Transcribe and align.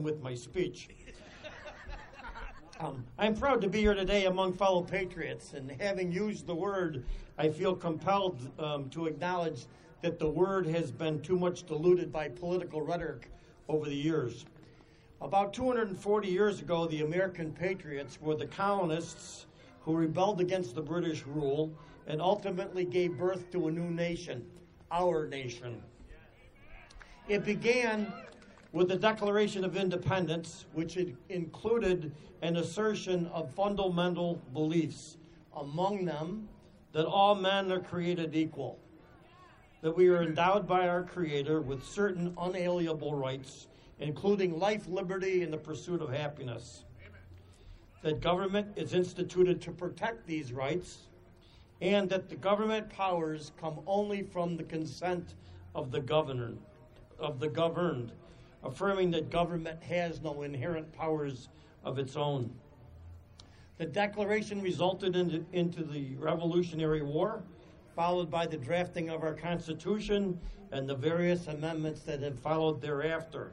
With 0.00 0.20
my 0.20 0.34
speech. 0.34 0.88
Um, 2.80 3.04
I'm 3.16 3.36
proud 3.36 3.60
to 3.60 3.68
be 3.68 3.78
here 3.78 3.94
today 3.94 4.24
among 4.24 4.54
fellow 4.54 4.82
patriots, 4.82 5.52
and 5.52 5.70
having 5.80 6.10
used 6.10 6.48
the 6.48 6.54
word, 6.54 7.04
I 7.38 7.48
feel 7.48 7.76
compelled 7.76 8.50
um, 8.58 8.90
to 8.90 9.06
acknowledge 9.06 9.66
that 10.02 10.18
the 10.18 10.28
word 10.28 10.66
has 10.66 10.90
been 10.90 11.20
too 11.20 11.38
much 11.38 11.64
diluted 11.64 12.10
by 12.10 12.28
political 12.28 12.82
rhetoric 12.82 13.30
over 13.68 13.88
the 13.88 13.94
years. 13.94 14.46
About 15.20 15.54
240 15.54 16.26
years 16.26 16.60
ago, 16.60 16.86
the 16.88 17.02
American 17.02 17.52
patriots 17.52 18.20
were 18.20 18.34
the 18.34 18.48
colonists 18.48 19.46
who 19.82 19.94
rebelled 19.94 20.40
against 20.40 20.74
the 20.74 20.82
British 20.82 21.24
rule 21.24 21.72
and 22.08 22.20
ultimately 22.20 22.84
gave 22.84 23.16
birth 23.16 23.48
to 23.52 23.68
a 23.68 23.70
new 23.70 23.92
nation, 23.92 24.44
our 24.90 25.28
nation. 25.28 25.80
It 27.28 27.44
began 27.44 28.12
with 28.74 28.88
the 28.88 28.96
Declaration 28.96 29.64
of 29.64 29.76
Independence, 29.76 30.66
which 30.72 30.98
included 31.28 32.10
an 32.42 32.56
assertion 32.56 33.28
of 33.28 33.54
fundamental 33.54 34.42
beliefs, 34.52 35.16
among 35.56 36.04
them 36.04 36.48
that 36.92 37.06
all 37.06 37.36
men 37.36 37.70
are 37.70 37.78
created 37.78 38.34
equal, 38.34 38.80
that 39.80 39.96
we 39.96 40.08
are 40.08 40.24
endowed 40.24 40.66
by 40.66 40.88
our 40.88 41.04
Creator 41.04 41.60
with 41.60 41.84
certain 41.84 42.34
unalienable 42.36 43.14
rights, 43.14 43.68
including 44.00 44.58
life, 44.58 44.88
liberty, 44.88 45.44
and 45.44 45.52
the 45.52 45.58
pursuit 45.58 46.02
of 46.02 46.10
happiness, 46.10 46.84
that 48.02 48.20
government 48.20 48.66
is 48.74 48.92
instituted 48.92 49.62
to 49.62 49.70
protect 49.70 50.26
these 50.26 50.52
rights, 50.52 51.06
and 51.80 52.10
that 52.10 52.28
the 52.28 52.34
government 52.34 52.90
powers 52.90 53.52
come 53.56 53.78
only 53.86 54.22
from 54.22 54.56
the 54.56 54.64
consent 54.64 55.34
of 55.76 55.92
the 55.92 56.54
of 57.20 57.38
the 57.38 57.48
governed 57.48 58.10
affirming 58.64 59.10
that 59.12 59.30
government 59.30 59.82
has 59.82 60.20
no 60.22 60.42
inherent 60.42 60.92
powers 60.92 61.48
of 61.84 61.98
its 61.98 62.16
own. 62.16 62.50
The 63.76 63.86
declaration 63.86 64.62
resulted 64.62 65.16
in, 65.16 65.46
into 65.52 65.82
the 65.84 66.14
Revolutionary 66.16 67.02
War, 67.02 67.42
followed 67.94 68.30
by 68.30 68.46
the 68.46 68.56
drafting 68.56 69.10
of 69.10 69.22
our 69.22 69.34
Constitution 69.34 70.40
and 70.72 70.88
the 70.88 70.94
various 70.94 71.46
amendments 71.46 72.00
that 72.02 72.22
have 72.22 72.38
followed 72.38 72.80
thereafter. 72.80 73.52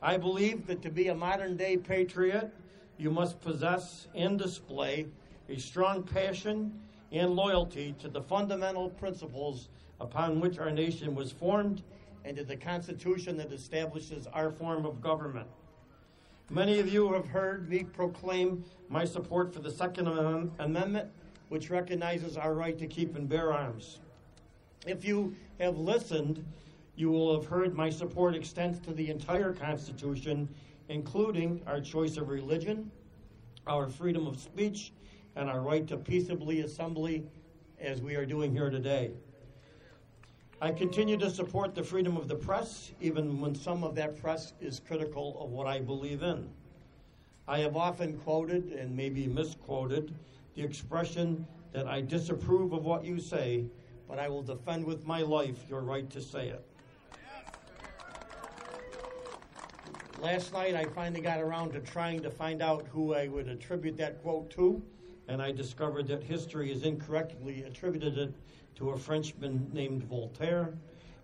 I 0.00 0.16
believe 0.16 0.66
that 0.66 0.82
to 0.82 0.90
be 0.90 1.08
a 1.08 1.14
modern 1.14 1.56
day 1.56 1.76
patriot, 1.76 2.52
you 2.98 3.10
must 3.10 3.40
possess 3.40 4.06
and 4.14 4.38
display 4.38 5.06
a 5.48 5.58
strong 5.58 6.02
passion 6.02 6.72
and 7.12 7.34
loyalty 7.34 7.94
to 8.00 8.08
the 8.08 8.20
fundamental 8.20 8.90
principles 8.90 9.68
upon 10.00 10.40
which 10.40 10.58
our 10.58 10.70
nation 10.70 11.14
was 11.14 11.32
formed 11.32 11.82
and 12.24 12.36
to 12.36 12.44
the 12.44 12.56
Constitution 12.56 13.36
that 13.36 13.52
establishes 13.52 14.26
our 14.28 14.50
form 14.50 14.84
of 14.84 15.00
government. 15.00 15.48
Many 16.50 16.78
of 16.78 16.92
you 16.92 17.12
have 17.12 17.26
heard 17.26 17.68
me 17.68 17.84
proclaim 17.84 18.64
my 18.88 19.04
support 19.04 19.52
for 19.52 19.60
the 19.60 19.70
Second 19.70 20.08
Amendment, 20.58 21.10
which 21.48 21.70
recognizes 21.70 22.36
our 22.36 22.54
right 22.54 22.78
to 22.78 22.86
keep 22.86 23.16
and 23.16 23.28
bear 23.28 23.52
arms. 23.52 23.98
If 24.86 25.04
you 25.04 25.34
have 25.60 25.76
listened, 25.76 26.44
you 26.96 27.10
will 27.10 27.34
have 27.38 27.48
heard 27.48 27.74
my 27.74 27.90
support 27.90 28.34
extends 28.34 28.78
to 28.80 28.92
the 28.92 29.10
entire 29.10 29.52
Constitution, 29.52 30.48
including 30.88 31.60
our 31.66 31.80
choice 31.80 32.16
of 32.16 32.28
religion, 32.28 32.90
our 33.66 33.88
freedom 33.88 34.26
of 34.26 34.38
speech, 34.38 34.92
and 35.36 35.48
our 35.50 35.60
right 35.60 35.86
to 35.86 35.96
peaceably 35.96 36.60
assembly, 36.60 37.24
as 37.80 38.00
we 38.00 38.16
are 38.16 38.26
doing 38.26 38.52
here 38.52 38.70
today. 38.70 39.12
I 40.60 40.72
continue 40.72 41.16
to 41.18 41.30
support 41.30 41.76
the 41.76 41.84
freedom 41.84 42.16
of 42.16 42.26
the 42.26 42.34
press, 42.34 42.90
even 43.00 43.40
when 43.40 43.54
some 43.54 43.84
of 43.84 43.94
that 43.94 44.20
press 44.20 44.54
is 44.60 44.80
critical 44.80 45.38
of 45.40 45.50
what 45.50 45.68
I 45.68 45.78
believe 45.78 46.24
in. 46.24 46.48
I 47.46 47.60
have 47.60 47.76
often 47.76 48.18
quoted, 48.18 48.72
and 48.72 48.96
maybe 48.96 49.28
misquoted, 49.28 50.12
the 50.56 50.62
expression 50.62 51.46
that 51.70 51.86
I 51.86 52.00
disapprove 52.00 52.72
of 52.72 52.84
what 52.84 53.04
you 53.04 53.20
say, 53.20 53.66
but 54.08 54.18
I 54.18 54.28
will 54.28 54.42
defend 54.42 54.84
with 54.84 55.06
my 55.06 55.22
life 55.22 55.64
your 55.68 55.82
right 55.82 56.10
to 56.10 56.20
say 56.20 56.48
it. 56.48 56.64
Last 60.20 60.52
night, 60.52 60.74
I 60.74 60.86
finally 60.86 61.20
got 61.20 61.38
around 61.38 61.72
to 61.74 61.80
trying 61.80 62.20
to 62.22 62.30
find 62.30 62.62
out 62.62 62.84
who 62.88 63.14
I 63.14 63.28
would 63.28 63.46
attribute 63.46 63.96
that 63.98 64.20
quote 64.22 64.50
to, 64.50 64.82
and 65.28 65.40
I 65.40 65.52
discovered 65.52 66.08
that 66.08 66.24
history 66.24 66.72
has 66.72 66.82
incorrectly 66.82 67.62
attributed 67.62 68.18
it 68.18 68.34
to 68.78 68.90
a 68.90 68.96
Frenchman 68.96 69.68
named 69.72 70.04
Voltaire, 70.04 70.72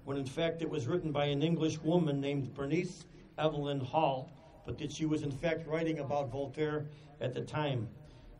when 0.04 0.16
in 0.16 0.26
fact 0.26 0.60
it 0.60 0.68
was 0.68 0.88
written 0.88 1.12
by 1.12 1.26
an 1.26 1.40
English 1.40 1.78
woman 1.78 2.20
named 2.20 2.52
Bernice 2.52 3.04
Evelyn 3.38 3.78
Hall, 3.78 4.28
but 4.66 4.76
that 4.78 4.90
she 4.90 5.06
was 5.06 5.22
in 5.22 5.30
fact 5.30 5.64
writing 5.68 6.00
about 6.00 6.30
Voltaire 6.30 6.84
at 7.20 7.32
the 7.32 7.40
time. 7.40 7.88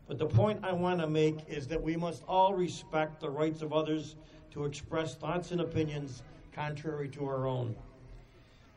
But 0.07 0.19
the 0.19 0.25
point 0.25 0.59
I 0.63 0.73
want 0.73 0.99
to 0.99 1.07
make 1.07 1.47
is 1.47 1.65
that 1.67 1.81
we 1.81 1.95
must 1.95 2.23
all 2.27 2.53
respect 2.53 3.21
the 3.21 3.29
rights 3.29 3.61
of 3.61 3.71
others 3.71 4.17
to 4.51 4.65
express 4.65 5.15
thoughts 5.15 5.51
and 5.51 5.61
opinions 5.61 6.21
contrary 6.51 7.07
to 7.09 7.25
our 7.25 7.47
own. 7.47 7.73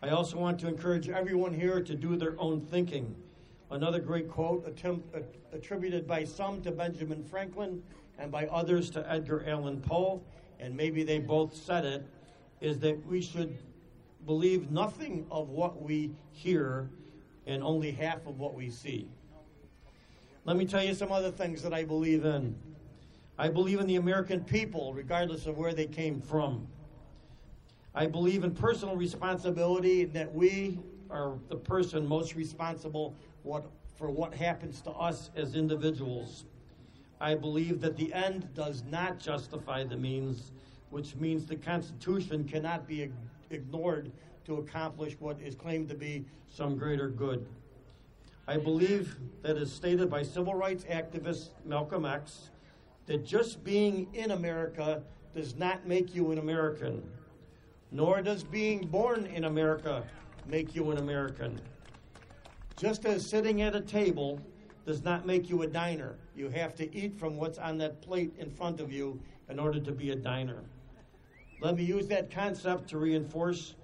I 0.03 0.11
also 0.11 0.39
want 0.39 0.61
to 0.61 0.69
encourage 0.69 1.09
everyone 1.09 1.53
here 1.53 1.83
to 1.83 1.95
do 1.97 2.17
their 2.17 2.41
own 2.41 2.61
thinking. 2.61 3.13
Another 3.73 3.99
great 3.99 4.31
quote 4.31 4.67
attempt, 4.67 5.15
uh, 5.15 5.19
attributed 5.53 6.07
by 6.07 6.23
some 6.23 6.63
to 6.63 6.71
Benjamin 6.71 7.25
Franklin 7.25 7.83
and 8.19 8.31
by 8.31 8.47
others 8.47 8.91
to 8.91 9.11
Edgar 9.11 9.45
Allan 9.47 9.81
Poe, 9.81 10.23
and 10.59 10.77
maybe 10.77 11.05
they 11.05 11.19
both 11.19 11.55
said 11.55 11.85
it, 11.85 12.07
is 12.61 12.79
that 12.81 13.05
we 13.07 13.23
should 13.23 13.57
believe 14.27 14.71
nothing 14.71 15.27
of 15.31 15.51
what 15.51 15.81
we 15.81 16.11
hear 16.33 16.91
and 17.47 17.63
only 17.63 17.93
half 17.93 18.27
of 18.27 18.39
what 18.39 18.55
we 18.55 18.69
see. 18.69 19.09
Let 20.45 20.57
me 20.57 20.65
tell 20.65 20.83
you 20.83 20.95
some 20.95 21.13
other 21.13 21.31
things 21.31 21.63
that 21.63 21.73
I 21.73 21.85
believe 21.85 22.25
in. 22.25 22.57
I 23.39 23.49
believe 23.49 23.79
in 23.79 23.87
the 23.87 23.97
American 23.97 24.43
people, 24.43 24.93
regardless 24.93 25.47
of 25.47 25.57
where 25.57 25.73
they 25.73 25.87
came 25.87 26.21
from. 26.21 26.67
I 27.95 28.07
believe 28.07 28.45
in 28.45 28.55
personal 28.55 28.97
responsibility, 28.97 30.05
that 30.07 30.35
we 30.35 30.79
are 31.11 31.35
the 31.49 31.57
person 31.57 32.07
most 32.07 32.35
responsible 32.35 33.15
what, 33.43 33.65
for 33.97 34.11
what 34.11 34.35
happens 34.35 34.81
to 34.83 34.91
us 34.91 35.31
as 35.37 35.55
individuals. 35.55 36.45
I 37.21 37.35
believe 37.35 37.81
that 37.81 37.97
the 37.97 38.13
end 38.13 38.49
does 38.55 38.85
not 38.91 39.19
justify 39.19 39.85
the 39.85 39.97
means, 39.97 40.53
which 40.91 41.17
means 41.17 41.47
the 41.47 41.57
Constitution 41.57 42.45
cannot 42.45 42.87
be 42.87 43.11
ignored 43.51 44.13
to 44.45 44.57
accomplish 44.57 45.17
what 45.19 45.41
is 45.41 45.55
claimed 45.55 45.89
to 45.89 45.95
be 45.95 46.25
some 46.49 46.77
greater 46.77 47.09
good. 47.09 47.47
I 48.47 48.57
believe 48.57 49.17
that 49.43 49.57
as 49.57 49.71
stated 49.71 50.09
by 50.09 50.23
civil 50.23 50.55
rights 50.55 50.85
activist 50.85 51.51
Malcolm 51.67 52.07
X, 52.07 52.51
that 53.07 53.25
just 53.25 53.63
being 53.65 54.07
in 54.15 54.31
America 54.31 55.03
does 55.35 55.57
not 55.57 55.87
make 55.87 56.15
you 56.15 56.31
an 56.31 56.39
American, 56.39 57.03
nor 57.91 58.23
does 58.23 58.45
being 58.45 58.87
born 58.87 59.27
in 59.27 59.45
America 59.45 60.03
make 60.47 60.75
you 60.75 60.91
an 60.91 60.99
American. 60.99 61.61
Just 62.77 63.05
as 63.05 63.29
sitting 63.29 63.61
at 63.61 63.75
a 63.75 63.81
table 63.81 64.41
does 64.89 65.05
not 65.05 65.27
make 65.27 65.51
you 65.51 65.61
a 65.61 65.67
diner. 65.67 66.17
You 66.35 66.49
have 66.49 66.75
to 66.77 66.97
eat 66.97 67.19
from 67.19 67.37
what's 67.37 67.59
on 67.59 67.77
that 67.77 68.01
plate 68.01 68.33
in 68.39 68.51
front 68.51 68.81
of 68.81 68.91
you 68.91 69.21
in 69.51 69.59
order 69.59 69.79
to 69.79 69.93
be 69.93 70.13
a 70.13 70.17
diner. 70.17 70.63
Let 71.61 71.77
me 71.77 71.85
use 71.85 72.07
that 72.07 72.31
concept 72.31 72.89
to 72.89 72.97
reinforce 72.97 73.75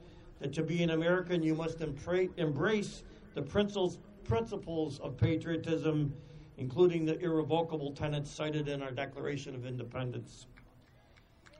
that 0.41 0.55
to 0.55 0.62
be 0.62 0.83
an 0.83 0.89
American, 0.91 1.43
you 1.43 1.55
must 1.55 1.83
embrace 1.83 3.03
the 3.35 3.43
principles 3.43 4.99
of 5.01 5.19
patriotism, 5.19 6.15
including 6.56 7.05
the 7.05 7.19
irrevocable 7.21 7.93
tenets 7.93 8.31
cited 8.31 8.69
in 8.69 8.81
our 8.83 8.91
Declaration 8.91 9.55
of 9.55 9.67
Independence. 9.67 10.47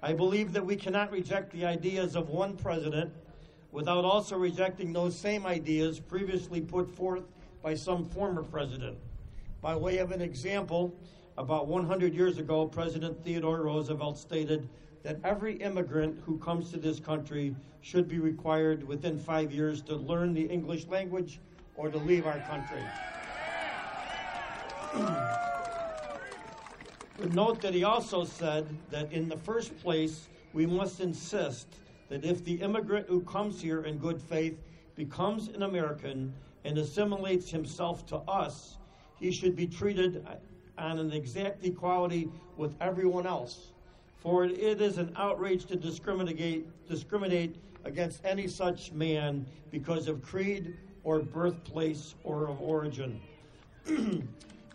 I 0.03 0.15
believe 0.15 0.55
that 0.55 0.65
we 0.65 0.75
cannot 0.75 1.13
reject 1.13 1.53
the 1.53 1.67
ideas 1.67 2.17
of 2.17 2.31
one 2.31 2.57
president 2.57 3.13
without 3.73 4.07
also 4.07 4.39
rejecting 4.39 4.95
those 4.95 5.15
same 5.15 5.45
ideas 5.45 6.01
previously 6.01 6.63
put 6.63 6.89
forth 6.97 7.25
by 7.63 7.75
some 7.75 8.07
former 8.07 8.43
president. 8.43 8.97
By 9.65 9.75
way 9.75 9.97
of 9.97 10.13
an 10.13 10.21
example, 10.21 10.95
about 11.39 11.69
100 11.69 12.13
years 12.13 12.37
ago, 12.37 12.67
President 12.67 13.25
Theodore 13.25 13.63
Roosevelt 13.63 14.19
stated 14.19 14.69
that 15.03 15.19
every 15.25 15.55
immigrant 15.55 16.21
who 16.27 16.37
comes 16.37 16.71
to 16.73 16.77
this 16.77 17.01
country 17.01 17.57
should 17.81 18.07
be 18.07 18.19
required 18.19 18.87
within 18.87 19.19
five 19.19 19.53
years 19.53 19.81
to 19.85 19.97
learn 19.97 20.35
the 20.35 20.43
English 20.43 20.87
language 20.89 21.41
or 21.77 21.89
to 21.89 21.97
leave 21.97 22.27
our 22.27 22.41
country. 22.41 22.83
but 27.17 27.33
note 27.33 27.63
that 27.63 27.73
he 27.73 27.85
also 27.85 28.27
said 28.27 28.67
that 28.91 29.11
in 29.15 29.31
the 29.31 29.39
first 29.39 29.75
place, 29.79 30.29
we 30.53 30.67
must 30.67 31.01
insist 31.01 31.69
that 32.11 32.23
if 32.23 32.45
the 32.45 32.57
immigrant 32.57 33.09
who 33.09 33.23
comes 33.23 33.63
here 33.63 33.85
in 33.85 33.97
good 33.97 34.21
faith 34.21 34.63
becomes 34.95 35.49
an 35.49 35.63
American 35.63 36.35
and 36.67 36.77
assimilates 36.77 37.51
himself 37.51 38.05
to 38.05 38.17
us, 38.29 38.77
he 39.25 39.33
should 39.33 39.57
be 39.57 39.67
treated 39.67 40.23
on 40.77 40.99
an 40.99 41.11
exact 41.11 41.65
equality 41.65 42.29
with 42.59 42.75
everyone 42.83 43.27
else. 43.27 43.69
For 44.19 44.45
it 44.45 44.83
is 44.83 44.99
an 44.99 45.15
outrage 45.17 45.65
to 45.67 45.77
discriminate, 45.77 46.67
discriminate 46.87 47.57
against 47.85 48.23
any 48.27 48.47
such 48.47 48.93
man 48.93 49.47
because 49.71 50.09
of 50.09 50.21
creed 50.21 50.77
or 51.05 51.21
birthplace 51.21 52.15
or 52.23 52.49
of 52.49 52.61
origin. 52.61 53.19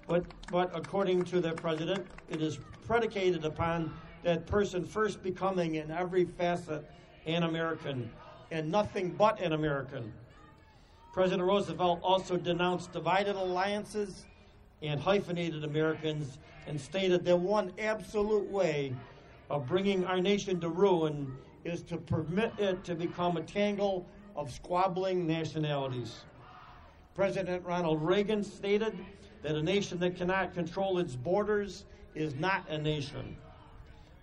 but, 0.07 0.25
but 0.52 0.72
according 0.74 1.25
to 1.25 1.40
the 1.42 1.52
president, 1.52 2.07
it 2.31 2.42
is 2.42 2.57
predicated 2.88 3.45
upon 3.45 3.94
that 4.24 4.48
person 4.48 4.84
first 4.84 5.22
becoming 5.22 5.75
in 5.75 5.92
every 5.92 6.25
facet 6.25 6.90
an 7.28 7.44
American 7.44 8.10
and 8.50 8.72
nothing 8.72 9.12
but 9.12 9.40
an 9.42 9.54
American. 9.54 10.12
President 11.13 11.48
Roosevelt 11.48 12.00
also 12.02 12.36
denounced 12.36 12.92
divided 12.92 13.36
alliances 13.36 14.25
and 14.81 15.00
hyphenated 15.00 15.64
Americans 15.64 16.38
and 16.68 16.80
stated 16.80 17.26
that 17.26 17.38
one 17.38 17.72
absolute 17.80 18.50
way 18.50 18.94
of 19.50 19.68
bringing 19.68 20.06
our 20.06 20.20
nation 20.20 20.60
to 20.60 20.70
ruin 20.70 21.36
is 21.66 21.81
to 21.84 21.98
permit 21.98 22.54
it 22.58 22.84
to 22.84 22.96
become 22.96 23.38
a 23.38 23.42
tangle 23.42 24.06
of 24.36 24.52
squabbling 24.52 25.28
nationalities. 25.28 26.24
President 27.16 27.66
Ronald 27.66 28.02
Reagan 28.02 28.44
stated 28.44 28.98
that 29.42 29.56
a 29.56 29.62
nation 29.62 30.00
that 30.00 30.16
cannot 30.16 30.54
control 30.54 31.00
its 31.00 31.16
borders 31.16 31.86
is 32.16 32.36
not 32.36 32.64
a 32.70 32.78
nation. 32.78 33.36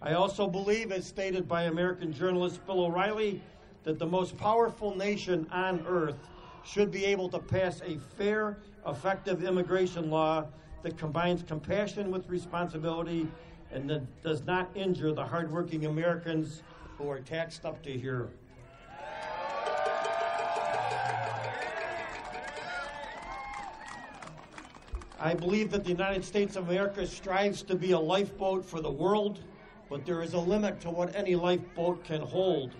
I 0.00 0.14
also 0.14 0.46
believe, 0.46 0.92
as 0.92 1.06
stated 1.06 1.48
by 1.48 1.64
American 1.64 2.12
journalist 2.12 2.64
Bill 2.66 2.84
O'Reilly, 2.84 3.42
that 3.84 3.98
the 3.98 4.06
most 4.06 4.36
powerful 4.36 4.94
nation 4.96 5.46
on 5.50 5.84
earth 5.86 6.18
should 6.66 6.90
be 6.90 7.04
able 7.04 7.28
to 7.28 7.38
pass 7.38 7.80
a 7.86 7.98
fair, 8.16 8.58
effective 8.86 9.44
immigration 9.44 10.10
law 10.10 10.44
that 10.82 10.98
combines 10.98 11.42
compassion 11.42 12.10
with 12.10 12.28
responsibility 12.28 13.28
and 13.72 13.88
that 13.88 14.22
does 14.22 14.44
not 14.44 14.68
injure 14.74 15.12
the 15.12 15.24
hardworking 15.24 15.86
Americans 15.86 16.62
who 16.98 17.08
are 17.08 17.20
taxed 17.20 17.64
up 17.64 17.82
to 17.82 17.90
here. 17.96 18.28
I 25.18 25.34
believe 25.34 25.70
that 25.70 25.84
the 25.84 25.90
United 25.90 26.24
States 26.24 26.56
of 26.56 26.68
America 26.68 27.06
strives 27.06 27.62
to 27.62 27.74
be 27.74 27.92
a 27.92 27.98
lifeboat 27.98 28.64
for 28.64 28.80
the 28.80 28.90
world, 28.90 29.40
but 29.88 30.04
there 30.04 30.22
is 30.22 30.34
a 30.34 30.38
limit 30.38 30.80
to 30.82 30.90
what 30.90 31.14
any 31.16 31.34
lifeboat 31.34 32.04
can 32.04 32.20
hold. 32.20 32.72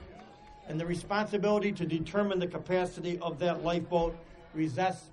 And 0.68 0.80
the 0.80 0.86
responsibility 0.86 1.72
to 1.72 1.86
determine 1.86 2.38
the 2.38 2.46
capacity 2.46 3.18
of 3.20 3.38
that 3.38 3.62
lifeboat 3.62 4.16
rests, 4.54 5.10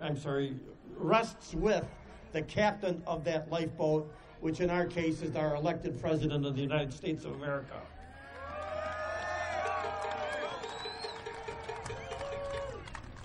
I'm 0.00 0.16
sorry, 0.16 0.54
rests 0.96 1.54
with 1.54 1.84
the 2.32 2.42
captain 2.42 3.02
of 3.06 3.24
that 3.24 3.50
lifeboat, 3.50 4.12
which 4.40 4.60
in 4.60 4.70
our 4.70 4.86
case 4.86 5.22
is 5.22 5.34
our 5.34 5.56
elected 5.56 6.00
president 6.00 6.46
of 6.46 6.54
the 6.54 6.62
United 6.62 6.92
States 6.92 7.24
of 7.24 7.34
America. 7.34 7.80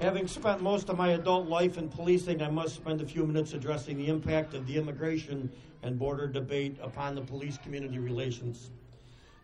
Having 0.02 0.28
spent 0.28 0.64
most 0.64 0.90
of 0.90 0.98
my 0.98 1.10
adult 1.10 1.48
life 1.48 1.78
in 1.78 1.88
policing, 1.88 2.42
I 2.42 2.50
must 2.50 2.74
spend 2.74 3.02
a 3.02 3.06
few 3.06 3.24
minutes 3.24 3.54
addressing 3.54 3.98
the 3.98 4.08
impact 4.08 4.56
of 4.56 4.66
the 4.66 4.76
immigration 4.78 5.52
and 5.84 6.00
border 6.00 6.26
debate 6.26 6.76
upon 6.82 7.14
the 7.14 7.22
police 7.22 7.60
community 7.60 8.00
relations. 8.00 8.72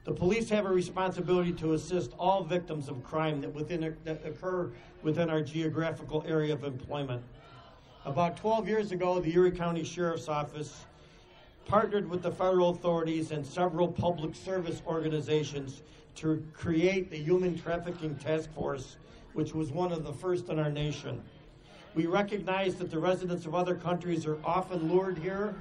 The 0.07 0.13
police 0.13 0.49
have 0.51 0.65
a 0.65 0.69
responsibility 0.69 1.51
to 1.51 1.73
assist 1.73 2.13
all 2.17 2.41
victims 2.41 2.87
of 2.87 3.03
crime 3.03 3.41
that, 3.41 3.53
within, 3.53 3.93
that 4.05 4.25
occur 4.25 4.71
within 5.03 5.29
our 5.29 5.41
geographical 5.41 6.23
area 6.25 6.53
of 6.53 6.63
employment. 6.63 7.21
About 8.05 8.37
12 8.37 8.69
years 8.69 8.91
ago, 8.93 9.19
the 9.19 9.33
Erie 9.33 9.51
County 9.51 9.83
Sheriff's 9.83 10.29
Office 10.29 10.85
partnered 11.65 12.09
with 12.09 12.23
the 12.23 12.31
federal 12.31 12.69
authorities 12.69 13.31
and 13.31 13.45
several 13.45 13.89
public 13.89 14.33
service 14.33 14.81
organizations 14.87 15.81
to 16.15 16.41
create 16.53 17.11
the 17.11 17.17
Human 17.17 17.59
Trafficking 17.59 18.15
Task 18.15 18.49
Force 18.53 18.95
which 19.33 19.53
was 19.53 19.71
one 19.71 19.91
of 19.91 20.03
the 20.03 20.13
first 20.13 20.49
in 20.49 20.57
our 20.57 20.71
nation. 20.71 21.21
We 21.93 22.07
recognize 22.07 22.73
that 22.75 22.89
the 22.89 22.97
residents 22.97 23.45
of 23.45 23.53
other 23.53 23.75
countries 23.75 24.25
are 24.25 24.39
often 24.43 24.89
lured 24.91 25.19
here 25.19 25.53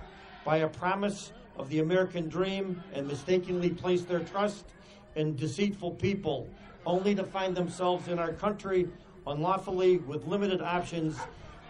by 0.46 0.58
a 0.58 0.68
promise 0.68 1.32
of 1.58 1.68
the 1.68 1.80
American 1.80 2.28
dream 2.28 2.82
and 2.92 3.06
mistakenly 3.06 3.70
place 3.70 4.02
their 4.02 4.20
trust 4.20 4.66
in 5.14 5.34
deceitful 5.36 5.92
people, 5.92 6.48
only 6.84 7.14
to 7.14 7.24
find 7.24 7.56
themselves 7.56 8.08
in 8.08 8.18
our 8.18 8.32
country 8.32 8.88
unlawfully 9.26 9.98
with 9.98 10.26
limited 10.26 10.60
options, 10.60 11.16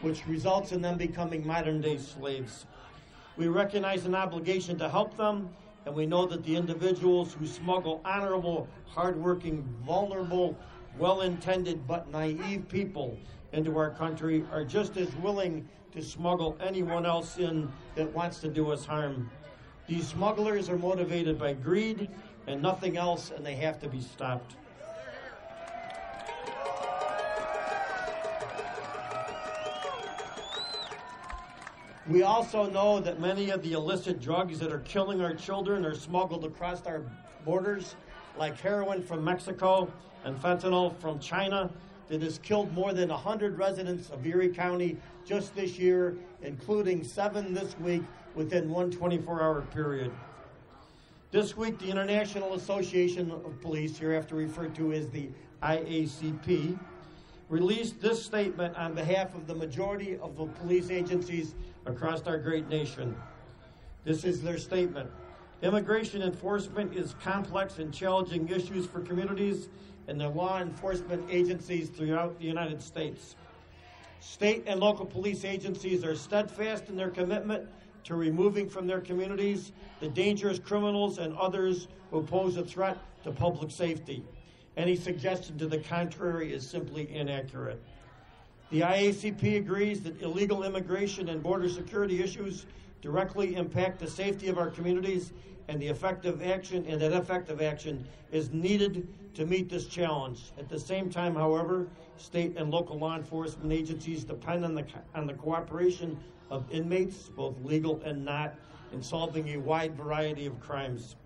which 0.03 0.27
results 0.27 0.73
in 0.73 0.83
them 0.83 0.97
becoming 0.97 1.47
modern 1.47 1.81
day 1.81 1.97
slaves. 1.97 2.67
We 3.37 3.49
recognize 3.49 4.05
an 4.05 4.15
obligation 4.15 4.79
to 4.79 4.89
help 4.89 5.17
them, 5.17 5.49
and 5.85 5.95
we 5.95 6.07
know 6.07 6.27
that 6.27 6.43
the 6.45 6.57
individuals 6.57 7.33
who 7.33 7.47
smuggle 7.47 8.01
honorable, 8.05 8.69
hardworking, 8.87 9.63
vulnerable, 9.85 10.57
well 10.99 11.23
intended 11.23 11.87
but 11.87 12.11
naive 12.11 12.69
people 12.69 13.19
into 13.53 13.77
our 13.79 13.91
country 13.91 14.45
are 14.53 14.65
just 14.65 14.97
as 14.97 15.15
willing 15.17 15.69
to 15.93 16.03
smuggle 16.03 16.59
anyone 16.61 17.07
else 17.07 17.39
in 17.39 17.71
that 17.95 18.13
wants 18.13 18.39
to 18.41 18.49
do 18.49 18.71
us 18.71 18.85
harm. 18.85 19.31
These 19.87 20.09
smugglers 20.09 20.69
are 20.69 20.79
motivated 20.79 21.39
by 21.39 21.53
greed 21.53 22.09
and 22.49 22.61
nothing 22.61 22.97
else, 22.97 23.31
and 23.31 23.47
they 23.47 23.55
have 23.57 23.81
to 23.81 23.89
be 23.89 24.01
stopped. 24.01 24.57
We 32.09 32.23
also 32.23 32.71
know 32.71 33.01
that 33.01 33.21
many 33.21 33.51
of 33.51 33.63
the 33.63 33.73
illicit 33.73 34.21
drugs 34.21 34.61
that 34.61 34.73
are 34.73 34.81
killing 34.81 35.21
our 35.21 35.35
children 35.35 35.85
are 35.85 35.95
smuggled 35.95 36.45
across 36.45 36.85
our 36.87 37.03
borders, 37.45 37.97
like 38.39 38.61
heroin 38.61 39.03
from 39.03 39.25
Mexico 39.25 39.91
and 40.25 40.41
fentanyl 40.41 40.97
from 40.99 41.19
China 41.19 41.71
that 42.09 42.23
has 42.23 42.39
killed 42.39 42.73
more 42.73 42.93
than 42.93 43.09
100 43.09 43.59
residents 43.59 44.11
of 44.11 44.25
Erie 44.25 44.49
County 44.49 44.97
just 45.25 45.55
this 45.57 45.79
year, 45.79 46.17
including 46.43 47.03
seven 47.03 47.53
this 47.53 47.77
week 47.81 48.03
within 48.37 48.71
one 48.71 48.91
24 48.91 49.43
hour 49.43 49.63
period. 49.63 50.13
This 51.33 51.57
week, 51.57 51.79
the 51.79 51.91
International 51.91 52.55
Association 52.55 53.31
of 53.33 53.61
Police, 53.61 53.99
hereafter 53.99 54.37
referred 54.37 54.75
to 54.77 54.93
as 54.93 55.09
the 55.09 55.29
IACP, 55.63 56.79
released 57.49 58.01
this 58.01 58.25
statement 58.25 58.77
on 58.77 58.95
behalf 58.95 59.35
of 59.35 59.47
the 59.47 59.55
majority 59.55 60.19
of 60.19 60.37
the 60.37 60.47
police 60.47 60.91
agencies 60.91 61.55
across 61.87 62.23
our 62.27 62.39
great 62.39 62.69
nation. 62.69 63.17
This 64.05 64.25
is 64.25 64.43
their 64.43 64.59
statement. 64.59 65.11
Immigration 65.63 66.23
enforcement 66.23 66.95
is 66.95 67.15
complex 67.23 67.79
and 67.79 67.93
challenging 67.93 68.49
issues 68.49 68.87
for 68.87 69.01
communities 69.01 69.69
and 70.07 70.21
their 70.21 70.29
law 70.29 70.61
enforcement 70.61 71.25
agencies 71.31 71.89
throughout 71.89 72.39
the 72.39 72.45
United 72.45 72.81
States. 72.83 73.35
State 74.21 74.65
and 74.67 74.81
local 74.81 75.07
police 75.07 75.45
agencies 75.45 76.05
are 76.05 76.15
steadfast 76.15 76.89
in 76.89 76.97
their 76.97 77.11
commitment 77.11 77.69
to 78.07 78.15
removing 78.15 78.69
from 78.69 78.87
their 78.87 79.01
communities 79.01 79.73
the 80.01 80.09
dangerous 80.09 80.59
criminals 80.59 81.19
and 81.19 81.37
others 81.37 81.89
who 82.11 82.23
pose 82.23 82.57
a 82.57 82.65
threat 82.65 82.97
to 83.25 83.33
public 83.33 83.71
safety. 83.71 84.23
Any 84.77 84.95
suggestion 84.95 85.59
to 85.59 85.67
the 85.67 85.79
contrary 85.79 86.53
is 86.53 86.69
simply 86.69 87.13
inaccurate. 87.13 87.83
The 88.71 88.81
IACP 88.81 89.57
agrees 89.57 90.01
that 90.03 90.21
illegal 90.23 90.63
immigration 90.63 91.29
and 91.29 91.43
border 91.43 91.69
security 91.69 92.23
issues 92.23 92.67
directly 93.01 93.57
impact 93.57 93.99
the 93.99 94.09
safety 94.09 94.49
of 94.49 94.59
our 94.59 94.71
communities 94.71 95.33
and 95.69 95.81
the 95.81 95.87
effective 95.87 96.43
action 96.43 96.85
and 96.89 97.01
that 97.01 97.13
effective 97.13 97.61
action 97.61 98.07
is 98.33 98.53
needed 98.53 99.07
to 99.35 99.45
meet 99.45 99.69
this 99.69 99.87
challenge. 99.87 100.53
At 100.59 100.69
the 100.69 100.79
same 100.79 101.11
time, 101.11 101.35
however, 101.35 101.89
state 102.17 102.57
and 102.57 102.71
local 102.71 102.99
law 102.99 103.17
enforcement 103.17 103.73
agencies 103.73 104.25
depend 104.25 104.65
on 104.65 104.75
the 104.75 104.85
on 105.15 105.27
the 105.27 105.35
cooperation 105.35 106.19
of 106.51 106.65
inmates, 106.71 107.29
both 107.29 107.55
legal 107.65 108.01
and 108.05 108.25
not, 108.25 108.55
in 108.93 109.03
solving 109.03 109.49
a 109.51 109.57
wide 109.57 109.97
variety 109.97 110.47
of 110.47 110.59
crimes. 110.61 111.17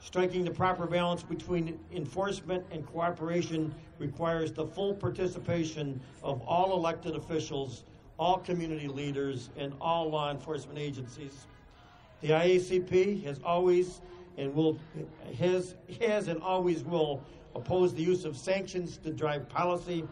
Striking 0.00 0.44
the 0.44 0.50
proper 0.50 0.86
balance 0.86 1.22
between 1.22 1.78
enforcement 1.92 2.64
and 2.70 2.86
cooperation 2.86 3.74
requires 3.98 4.52
the 4.52 4.66
full 4.66 4.94
participation 4.94 6.00
of 6.22 6.40
all 6.42 6.72
elected 6.72 7.16
officials, 7.16 7.84
all 8.18 8.38
community 8.38 8.88
leaders, 8.88 9.50
and 9.56 9.72
all 9.80 10.10
law 10.10 10.30
enforcement 10.30 10.78
agencies. 10.78 11.46
The 12.20 12.30
IACP 12.30 13.24
has 13.24 13.40
always 13.44 14.00
and 14.36 14.54
will 14.54 14.78
has 15.38 15.74
has 16.00 16.28
and 16.28 16.40
always 16.42 16.84
will 16.84 17.22
oppose 17.54 17.94
the 17.94 18.02
use 18.02 18.24
of 18.24 18.36
sanctions 18.36 18.98
to 18.98 19.12
drive 19.12 19.48
policy. 19.48 20.04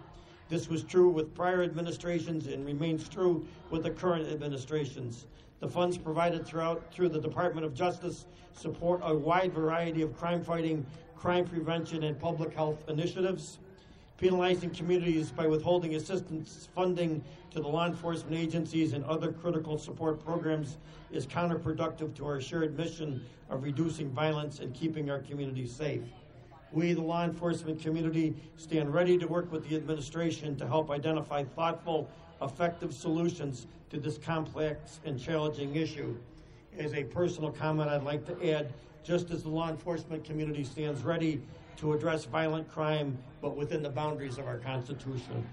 This 0.49 0.69
was 0.69 0.85
true 0.85 1.09
with 1.09 1.35
prior 1.35 1.63
administrations 1.63 2.47
and 2.47 2.65
remains 2.65 3.09
true 3.09 3.47
with 3.71 3.83
the 3.83 3.91
current 3.91 4.29
administrations. 4.29 5.27
The 5.61 5.69
funds 5.69 5.99
provided 5.99 6.47
throughout 6.47 6.93
through 6.93 7.09
the 7.09 7.21
Department 7.21 7.67
of 7.67 7.75
Justice 7.75 8.27
support 8.53 9.01
a 9.03 9.15
wide 9.15 9.53
variety 9.53 10.03
of 10.03 10.17
crime 10.17 10.43
fighting, 10.43 10.87
crime 11.17 11.45
prevention, 11.45 12.05
and 12.05 12.19
public 12.19 12.53
health 12.53 12.85
initiatives. 12.89 13.59
Penalizing 14.19 14.71
communities 14.71 15.31
by 15.31 15.47
withholding 15.47 15.95
assistance 15.95 16.71
funding 16.75 17.23
to 17.51 17.61
the 17.61 17.69
law 17.69 17.87
enforcement 17.87 18.35
agencies 18.35 18.95
and 18.95 19.05
other 19.05 19.31
critical 19.31 19.77
support 19.79 20.25
programs 20.25 20.79
is 21.13 21.27
counterproductive 21.27 22.15
to 22.15 22.25
our 22.25 22.41
shared 22.41 22.77
mission 22.79 23.23
of 23.51 23.63
reducing 23.63 24.09
violence 24.11 24.61
and 24.61 24.75
keeping 24.75 25.11
our 25.11 25.19
communities 25.19 25.71
safe. 25.71 26.01
We, 26.73 26.95
the 26.95 27.03
law 27.03 27.25
enforcement 27.25 27.79
community, 27.79 28.35
stand 28.57 28.93
ready 28.93 29.19
to 29.19 29.27
work 29.27 29.53
with 29.53 29.69
the 29.69 29.77
administration 29.77 30.57
to 30.57 30.67
help 30.67 30.91
identify 30.91 31.45
thoughtful, 31.45 32.09
effective 32.41 32.95
solutions 32.95 33.67
to 33.91 34.01
this 34.01 34.17
complex 34.17 35.01
and 35.05 35.21
challenging 35.21 35.77
issue. 35.77 36.17
As 36.79 36.95
a 36.95 37.05
personal 37.05 37.51
comment, 37.51 37.91
I'd 37.91 38.03
like 38.03 38.25
to 38.27 38.53
add 38.53 38.73
just 39.05 39.31
as 39.31 39.43
the 39.43 39.51
law 39.51 39.69
enforcement 39.69 40.25
community 40.25 40.65
stands 40.65 41.03
ready 41.03 41.43
to 41.77 41.93
address 41.93 42.25
violent 42.25 42.69
crime, 42.71 43.19
but 43.41 43.57
within 43.57 43.83
the 43.83 43.91
boundaries 43.91 44.39
of 44.39 44.47
our 44.47 44.59
Constitution. 44.59 45.47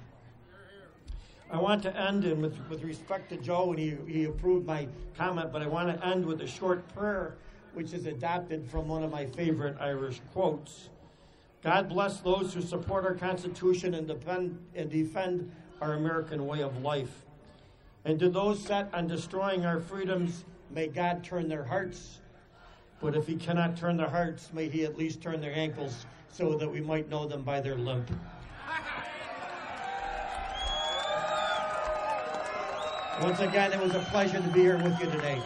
I 1.51 1.58
want 1.58 1.84
to 1.84 1.96
end, 1.96 2.24
and 2.25 2.42
with, 2.42 2.58
with 2.70 2.84
respect 2.84 3.30
to 3.30 3.38
Joe, 3.38 3.72
and 3.72 3.80
he, 3.80 3.96
he 4.08 4.24
approved 4.25 4.65
my 4.65 4.88
comment, 5.15 5.51
but 5.51 5.62
I 5.62 5.68
want 5.68 5.96
to 5.96 6.06
end 6.06 6.25
with 6.25 6.42
a 6.42 6.48
short 6.48 6.88
prayer, 6.96 7.36
which 7.74 7.94
is 7.94 8.08
adapted 8.08 8.68
from 8.68 8.88
one 8.88 9.03
of 9.03 9.12
my 9.12 9.25
favorite 9.25 9.77
Irish 9.80 10.22
quotes. 10.32 10.89
God 11.63 11.89
bless 11.89 12.20
those 12.22 12.53
who 12.53 12.62
support 12.62 13.06
our 13.06 13.13
Constitution 13.13 13.94
and 13.94 14.08
defend, 14.08 14.58
and 14.75 14.89
defend 14.89 15.51
our 15.80 15.94
American 15.94 16.48
way 16.48 16.62
of 16.62 16.82
life. 16.82 17.24
And 18.06 18.20
to 18.20 18.30
those 18.30 18.60
set 18.60 18.94
on 18.94 19.08
destroying 19.08 19.65
our 19.65 19.80
freedoms, 19.80 20.46
may 20.72 20.88
God 20.88 21.24
turn 21.24 21.48
their 21.48 21.63
hearts. 21.63 22.20
But 23.03 23.17
if 23.17 23.27
He 23.27 23.36
cannot 23.36 23.75
turn 23.75 23.98
their 23.98 24.07
hearts, 24.07 24.50
may 24.53 24.69
He 24.69 24.86
at 24.86 24.98
least 24.98 25.22
turn 25.22 25.41
their 25.41 25.53
ankles 25.53 26.05
so 26.31 26.57
that 26.57 26.72
we 26.72 26.79
might 26.79 27.10
know 27.10 27.27
them 27.27 27.43
by 27.43 27.60
their 27.60 27.75
limp. 27.75 28.10
Once 33.22 33.39
again, 33.41 33.74
it 33.74 33.79
was 33.79 33.93
a 33.93 34.00
pleasure 34.10 34.39
to 34.39 34.48
be 34.48 34.62
here 34.62 34.77
with 34.77 34.98
you 35.00 35.12
today. 35.12 35.39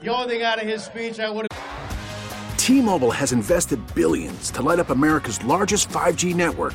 The 0.00 0.08
only 0.08 0.34
thing 0.34 0.42
out 0.42 0.58
of 0.58 0.66
his 0.66 0.82
speech 0.82 1.20
I 1.20 1.28
would. 1.28 1.46
T-Mobile 2.56 3.10
has 3.10 3.32
invested 3.32 3.94
billions 3.94 4.50
to 4.52 4.62
light 4.62 4.78
up 4.78 4.88
America's 4.88 5.44
largest 5.44 5.90
5G 5.90 6.34
network 6.34 6.74